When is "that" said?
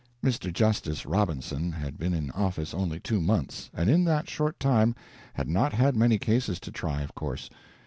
4.05-4.27